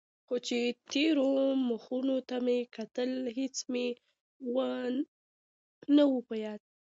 خو 0.25 0.35
چې 0.47 0.59
تېرو 0.91 1.29
مخونو 1.69 2.17
ته 2.29 2.35
مې 2.45 2.59
کتل 2.77 3.11
هېڅ 3.37 3.55
مې 3.71 3.87
نه 5.95 6.03
و 6.09 6.13
په 6.27 6.35
ياد. 6.43 6.61